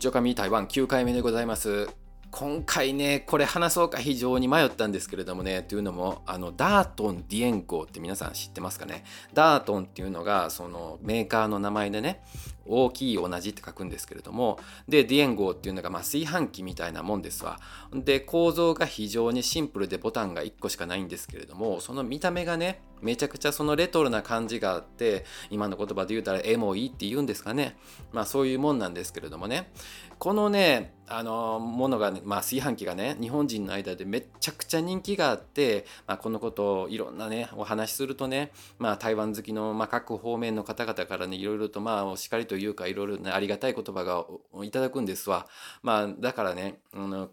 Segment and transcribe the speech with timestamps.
[0.00, 1.90] 丁紙台湾9回目でございます
[2.30, 9.04] 今回ねこれ話そうか非常に迷ったんですけれどもねというのもあのダートン・ディエンコーって皆さん知ってますかね
[9.34, 12.22] ダートンっていうのがそのメーカーの名前でね
[12.70, 17.58] 大きい同じって書くんですけれどもでディエンゴっていうのがまあ炊飯器みたいなもんですわ。
[17.92, 27.76] で構造が非常にシンプルでボタンが1個しかないんですけれどもその見た目がねめちゃくちゃそのレトロな感じがあって今の言葉で言うたらエモいって言うんですかね。
[28.12, 29.72] まあそういうもんなんですけれどもね。
[30.18, 44.26] このねあのものが、ね、まあ、炊飯器がね日本人の間でめちゃくちゃ人気があって、まあ、このことをいろんなねお話しするとね、まあ、台湾好きの、まあ、各方面の方々からねいろいろとまあお叱りというかいろいろねありがたい言葉が
[44.64, 45.46] いただくんですわ。
[45.82, 47.30] まあ、だからね、うん、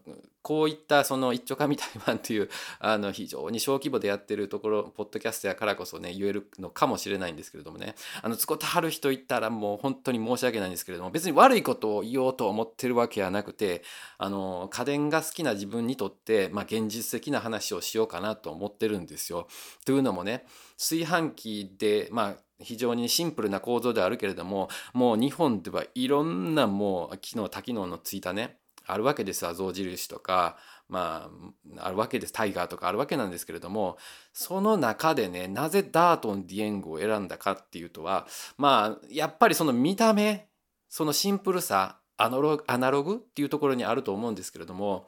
[0.48, 2.48] こういったその一丁紙台湾という
[2.80, 13.84] あの非常に小規模でやってるところポッドキャストやからこそね言えるのかもしれないんですけれどもねあの使ってはる人いったらもう本当に申し訳ないんですけれども別に悪いことを言おうと思ってるわけはなくて
[14.18, 19.50] あの家電が好きな自分にとって、まあ、現実的な話をしようかなと思ってるんですよ。
[19.86, 20.46] というのもね
[20.78, 30.58] 炊飯器でまあ非常にシンプルな構造ではあるけれどももう日本ではいろんなもう機能多機能のついたねあるわけですわ象印とか
[30.90, 31.30] ま
[31.78, 33.98] ああるわけですタイガーとかあるわけなんですけれども
[34.34, 38.28] その中でねなぜダートン・ディエングを選んだかっていうとは
[38.58, 40.48] まあやっぱりその見た目
[40.90, 45.08] そのシンプルさアナログアナログっていうところにあると思うんですけれども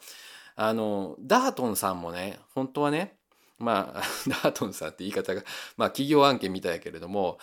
[0.56, 3.16] あのダートンさんもね本当はね
[3.58, 5.42] まあ ダートンさんって言い方が
[5.78, 7.40] まあ企業案件みたいやけれども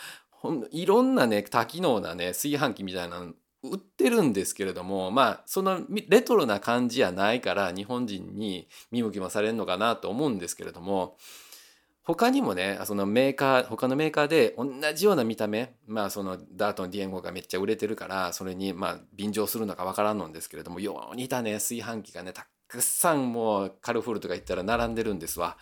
[0.70, 3.26] いろんなね多機能なね炊飯器みたいな
[3.70, 11.16] 売ってるんですけれどもまあそのレトロな感じやないから日本人に見向きもされるのかなと思うんですけれども
[12.03, 25.56] 他にもねそのメーカー他のメーカーで同じような見た目まあそのダートのディエンゴがめっちゃ売れてるからそれにまあ便乗するのかわからんのんですけれどもよう似たね炊飯器がねたくさんもうカルフールとか行ったら並んでるんですわ。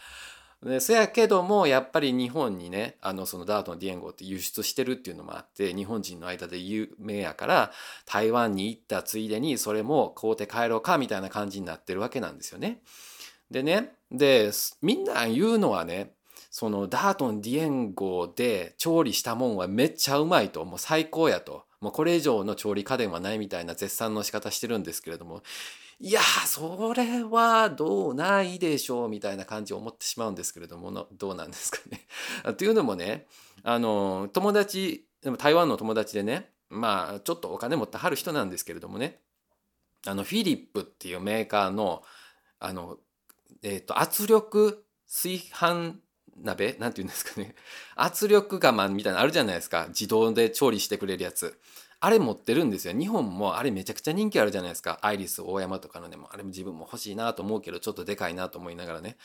[0.64, 7.70] でそやけどもやっぱり日本にねあのそのダートのディエンゴって輸出してるっていうのもあって日本人の間で有名やから
[8.06, 12.80] 台湾に行ったついでにそれも買うて帰ろうかみたいな感じになってるわけなんですよね。
[13.50, 16.12] でねでみんな言うのはね
[16.50, 25.42] そのダートンディエンゴで調理したもんはめっちゃうまいともう最高やともうこれ以上の調理家電はないみたいな絶賛の仕方してるんですけれども
[26.00, 32.06] いやそれはどうないでしょうみたいな感じを思ってしまうんですけれどもどうなんですかね。
[32.54, 33.26] というのもね
[33.62, 39.20] あの友達でも台湾の友達でねまあちょっとお金持ってはる人なんですけれどもね
[40.06, 42.02] あのフィリップっていうメーカーの
[42.58, 42.98] あの、
[43.62, 45.94] えーと、圧力炊飯
[46.36, 46.76] 鍋？
[46.80, 47.54] なんて言うんですかね。
[47.94, 49.86] 圧力釜みたいなのあるじゃないですか。
[49.88, 51.58] 自動で調理してくれるやつ。
[52.04, 52.92] あれ持ってるんですよ。
[52.92, 54.98] 日本もあれめちゃくちゃ人気あるじゃないですか。
[55.00, 59.16] アイリス大山とかのね、もあれも自分も欲しいなと思うけど、ちょっとでかいなと思いながらね。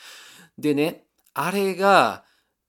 [0.56, 1.04] でね、
[1.34, 2.24] あれが、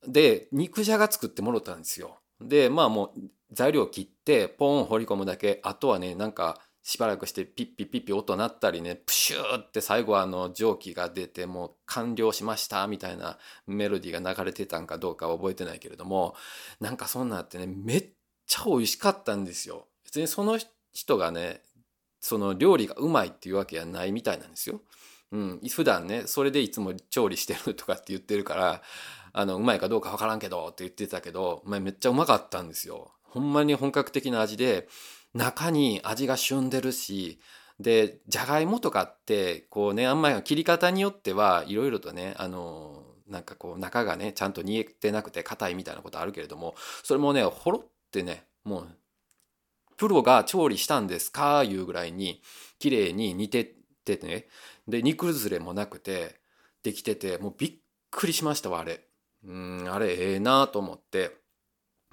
[0.06, 2.20] で、肉じゃが作ってもろたんですよ。
[2.42, 3.22] で、まあもう
[3.54, 5.62] 材料切って、ポン放り込むだけ。
[5.64, 16.36] あとはね、なんか、しばらくしてピッピッピッピ音鳴ったりねプシューって最後はあの蒸気が出てもう完了しましたみたいなメロディーが流れてたんかどうかは覚えてないけれども
[16.80, 18.10] なんかそんなってねめっ
[18.48, 19.86] ちゃ美味しかったんですよ。
[20.12, 20.60] 別にその
[20.92, 21.62] 人がね
[22.20, 24.82] その料理がうまいっていうわけはないみたいなんですよ。
[25.32, 28.82] うん、普段ねそれでいつも調理してるとかって言ってるから
[29.32, 33.14] あのうまいかどうか分からんけどって言ってたけど、まあ、めっちゃうまかったんですよ。
[33.24, 34.90] ほんまに本格的な味で
[35.34, 37.40] 中に味が旬でるし
[37.80, 48.88] でじゃがいもとかってこうねあんまり切り方によってはいろいろとねあのなんかこう中がねちゃんと煮えてなくて硬いみたいなことあるけれどもそれもねほろってねもう
[50.02, 51.64] プロが調理したんですか？
[51.64, 52.42] いうぐらいに
[52.80, 54.48] 綺麗に煮ててね。
[54.88, 56.42] で煮崩れもなくて
[56.82, 57.74] できててもうびっ
[58.10, 59.02] くりしましたわあれ。
[59.46, 61.38] うんあれええなと思って。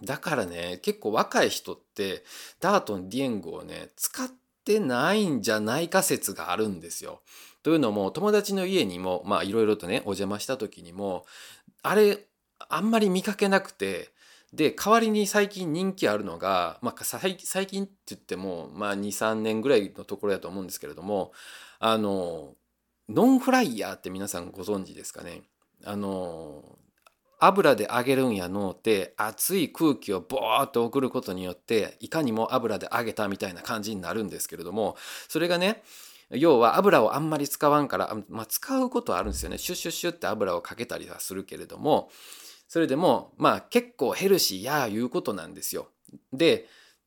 [0.02, 2.24] だからね結構若い人って
[2.60, 4.28] ダートンディエンゴをね使っ
[4.66, 7.22] てないんじゃないか説があるんですよ。
[7.62, 11.24] というのも友達の家にもまあいろいろとねお邪魔した時にも
[11.82, 12.18] あれ
[12.68, 14.10] あんまり見かけなくて
[14.52, 21.32] で代わりに最近人気あるのが、まあ、最近って言っても、まあ、23年ぐらいのところやと思うんですけれども
[21.78, 22.54] あの
[23.08, 25.42] ノンフライヤーって皆さんご存知ですかね。
[25.84, 26.62] あの
[27.40, 34.96] 油で揚げるんやのって熱い空気をボーっと送ることによっていかにも油で揚げたみたいな感じになるんですけれども
[35.28, 35.82] それがね
[36.30, 39.56] 要は油をあんまり使わんから、まあ、使うことはあるんですよね。
[39.56, 42.10] シュッシュッシュッって油をかけたりはするけれども
[42.68, 45.88] それでもまあ結構ヘルシーやいうことなんですよ。
[46.32, 46.66] で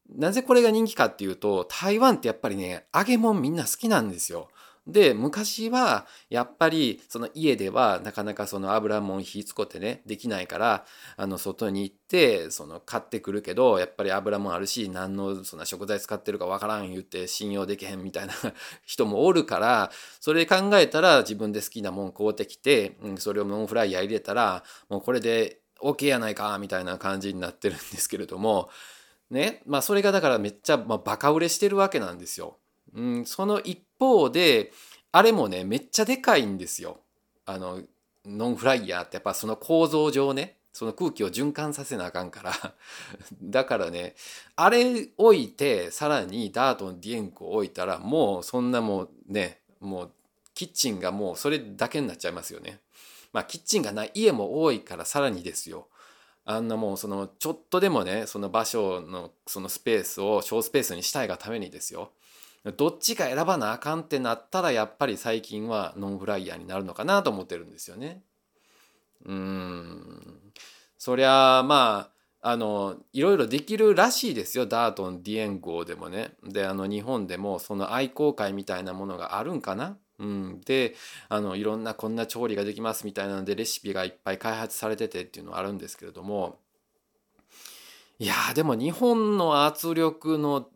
[0.09, 4.49] なぜこれが人気かっていうと台湾ってやっぱりね揚げ物みんな好きなんですよ。
[4.91, 10.85] で昔はやっぱりその家ではなかなかその油もん火つこってねできないから
[11.17, 18.33] あの外に行ってその買ってくるけどやっぱり油もあるし何のそんな食材使ってるかわからん言って信用できへんみたいな
[18.85, 28.69] 人もおるからそれ考えたら自分で好きなもん買うてきて、うん、それをノンフライヤー入れたらもうこれで OK やないかみたいな感じになってるんですけれども
[29.29, 32.57] ねまあそれがだからめっちゃ、まあ、バカ売れしてるわけなんですよ。
[32.93, 34.71] うん、その一方で
[35.11, 36.99] あれもねめっちゃでかいんですよ。
[37.45, 37.81] あの
[38.25, 42.53] ノンフライヤーってやっぱその構造上ねその空気を循環させなあかんから
[43.41, 44.15] だからね
[44.55, 50.11] あれ置いてさらにダートのディエンコ置いたらもうそんなもうねもう
[50.53, 52.81] キッチンがもうそれだけになっちゃいますよね。
[53.33, 55.87] まあキッチンがない家も多いからさらにですよ。
[56.45, 62.11] あんなもうそのちょっとでもねその場所のそのスペースを小スペースにしたいがためにですよ
[62.77, 68.21] どっちか選ばなあかんってなったらやっぱり最近はノンフライヤーになるのかなと思ってるんですよね。
[69.25, 70.51] うん
[70.97, 72.11] そりゃあま
[72.41, 76.33] ああのいろいろできるらしいですよダートンディエンゴでもね。
[76.43, 79.97] であの日本でもその愛好会みたいなものがあるんかな。
[80.19, 80.95] うん、で
[81.29, 86.59] あのいろんなこんな調理ができますみたいなのでレシピがいっぱい開発されててっていうのはあるんですけれども
[88.19, 90.69] いやでも日本の圧力の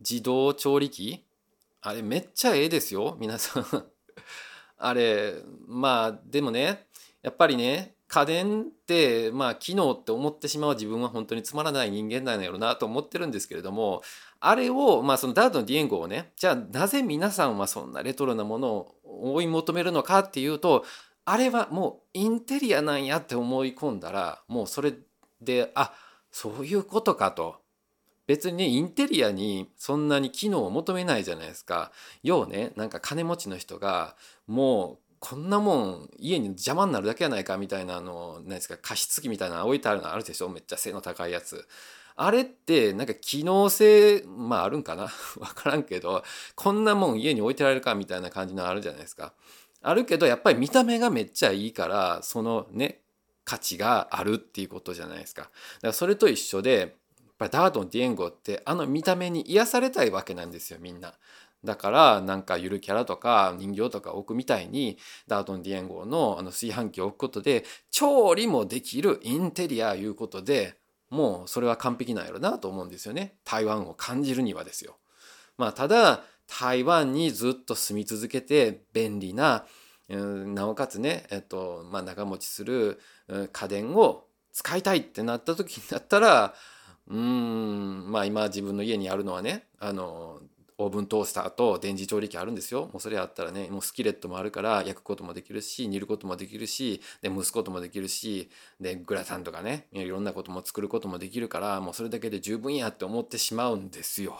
[0.00, 1.24] 自動調理器
[1.80, 3.64] あれめっちゃええですよ皆さん。
[4.78, 5.34] あれ
[5.66, 6.86] まあでもね
[7.22, 14.02] やっぱりね家電ってまあ機能って思ってしまう自分は本当につまらない人間なんやろなと思ってるんですけれども
[14.40, 18.94] あれをまあそのダートのディエンゴをねじゃあなぜ皆さんはそんなレトロなものを
[19.34, 20.84] 追い求めるのかっていうと
[21.24, 24.94] あれはもうインテリアなんやって思い込んだらもうそれ
[25.42, 25.92] であ
[26.30, 27.56] そういうことかと。
[28.28, 31.90] 別にねインテリアにそんなに機能を求めないじゃないですか。
[32.22, 34.14] 要ねなんか金持ちの人が
[34.46, 40.48] もうこんなもん家に邪魔になるだけやないかみたいなあの何ですか加湿器みたいなの置いてあるのあるでしょ？
[40.48, 41.66] めっちゃ背の高いやつ。
[42.20, 45.08] あれってなんか機能性まああるんかな？
[45.38, 46.22] 分からんけど
[46.54, 49.32] こんなもん家に置いてられるかみたいな感じのあるじゃないですか。
[49.80, 53.00] あるけどやっぱり見た目がめっちゃいいからそのね
[53.44, 55.42] 価値があるっていうことじゃないですか。
[55.42, 55.52] だか
[55.82, 56.97] らそれと一緒で
[57.38, 61.14] ぱりダートのディエンゴってあの見た目に癒されたいわけなんですよみんな。
[61.64, 64.96] だからなんかゆるキャラとか人形とか置くみたいに
[65.26, 70.76] ダートンディエンゴのあの炊飯器を置くことで調理もできるインテリアいうことで
[71.10, 74.96] もうそれは完璧なんやろなと思うんですよね台湾を感じるにはですよ。
[75.56, 79.66] まあただ台湾にずっと住み続けて便利な、
[80.08, 82.98] うん、なおかつね、えっとまあ、長持ちする、
[83.52, 86.54] 家電を使いたいってなった時になったら
[87.08, 88.10] うん。
[88.10, 90.40] まあ今自分の家にあるのはねあの
[90.80, 92.82] オーブントースターと電磁調理器あるんですよ。
[92.92, 98.48] もうそれあったらねもうスキレットもあるから焼くこともできるし煮ることもできるしで蒸すこともできるし
[98.80, 104.38] でグラタンとかねいろんなことも作ることもできるからもうそれだけで十分やって思ってしまうんですよ。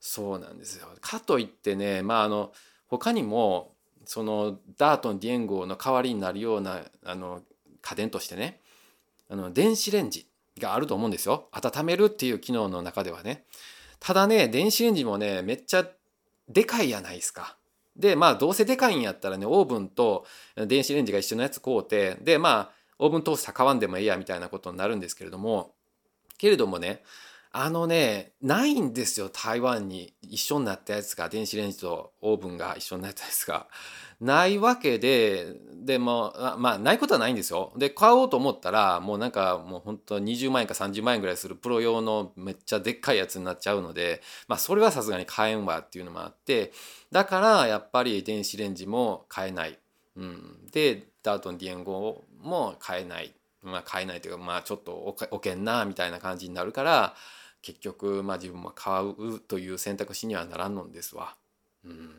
[0.00, 0.88] そうなんですよ。
[1.00, 2.52] かといってねまああの
[2.88, 3.72] 他にも
[4.04, 7.40] そのダートンディエンゴの代わりになるようなあの
[7.80, 8.60] 家電としてね
[9.30, 10.26] あの電子レンジ。
[10.58, 11.48] があると思うんですよ。
[11.52, 13.44] 温めるっていう機能の中ではね。
[14.00, 15.86] ただね、電子レンジもね、めっちゃ
[16.48, 17.56] でかいやないですか。
[17.96, 25.74] で、まあ、どうせでかいんやったらね、オーブンと電子レンジが一緒のやつ買うて、で、まあ、オーブントースター買わんでもええやみたいなことになるんですけれども、
[26.38, 27.02] けれどもね、
[27.54, 33.68] あのね、ないんですよ、台湾に一緒になったやつが、電子レンジとオーブンが一緒になったやつが。
[34.22, 37.74] ないわけで、でも、まあ、ないことはないんですよ。
[37.76, 46.72] で、買おうと思ったら、もうなんか、もう本当20万円か30万円ぐらいするプロ用のめっちゃでっかいやつになっちゃうので、まあ、それはさすがに買えんわっていうのもあって、
[47.10, 49.78] だから、やっぱり電子レンジも買えない。
[50.16, 50.66] うん。
[50.72, 53.34] で、ダートンディエンゴも買えない。
[53.60, 54.92] まあ、買えないというか、まあ、ちょっと
[55.30, 57.14] おけんな、みたいな感じになるから、
[57.62, 61.36] 結局、まあ、自分も買うという選択肢にはならんのですわ。
[61.84, 62.10] うん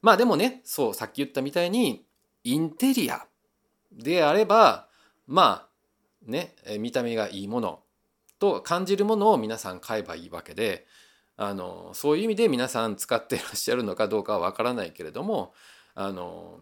[0.00, 2.04] まあでもねそうさっき言ったみたいに
[2.44, 3.24] インテリア
[3.92, 4.88] であれば
[5.28, 5.68] ま
[6.26, 7.80] あね見た目がいいもの
[8.40, 10.86] と感じるものを皆さん買えばいいわけで
[11.36, 15.54] あのそういう意味で皆さん使ってらっしゃるのかどうかはわからないけれども
[15.94, 16.58] あの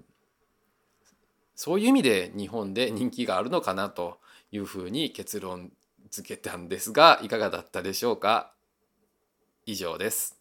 [1.57, 4.19] そういう意味で日本で人気があるのかなと
[4.53, 5.73] いうふうに結論
[6.11, 8.53] 付けたんですがいかがだったでしょうか？
[9.67, 10.41] 以上です。